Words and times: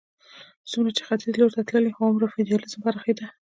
څومره 0.69 0.89
چې 0.95 1.01
ختیځ 1.07 1.33
لور 1.39 1.51
ته 1.55 1.61
تللې 1.69 1.91
هغومره 1.95 2.31
فیوډالېزم 2.33 2.79
پراخېده. 2.83 3.25